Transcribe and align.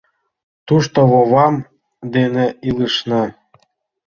Тушто 0.67 0.99
вовам 1.11 1.55
дене 2.15 2.45
илышна. 2.67 3.23